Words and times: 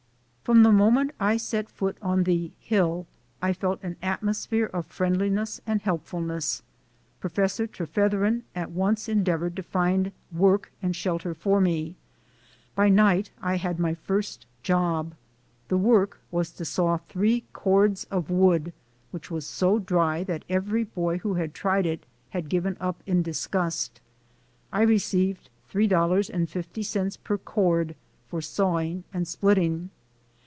From 0.43 0.63
the 0.63 0.71
moment 0.73 1.11
I 1.17 1.37
set 1.37 1.69
foot 1.69 1.97
on 2.01 2.23
the 2.25 2.51
"Hill" 2.59 3.07
I 3.41 3.53
felt 3.53 3.81
an 3.83 3.95
atmosphere 4.01 4.65
of 4.65 4.85
friendliness 4.85 5.61
and 5.65 5.81
helpfulness. 5.81 6.61
Professor 7.21 7.65
Trefetheren 7.65 8.43
at 8.53 8.69
once 8.71 9.07
endeavored 9.07 9.55
to 9.55 9.63
find 9.63 10.11
work 10.29 10.69
and 10.81 10.93
shelter 10.93 11.33
for 11.33 11.61
me. 11.61 11.95
By 12.75 12.89
night 12.89 13.31
I 13.41 13.55
had 13.55 13.79
my 13.79 13.93
first 13.93 14.45
job. 14.61 15.13
The 15.69 15.77
work 15.77 16.19
was 16.31 16.51
to 16.53 16.65
saw 16.65 16.97
three 16.97 17.45
cords 17.53 18.03
of 18.05 18.29
wood 18.29 18.73
which 19.11 19.31
was 19.31 19.45
so 19.45 19.79
dry 19.79 20.21
that 20.25 20.43
every 20.49 20.83
boy 20.83 21.19
who 21.19 21.35
had 21.35 21.53
tried 21.53 21.85
it 21.85 22.05
had 22.31 22.49
given 22.49 22.75
up 22.81 23.01
in 23.05 23.21
disgust. 23.21 24.01
I 24.73 24.81
received 24.81 25.49
$3.50 25.71 27.23
per 27.23 27.37
cord 27.37 27.95
for 28.27 28.41
sawing 28.41 29.05
and 29.13 29.25
splitting. 29.29 29.91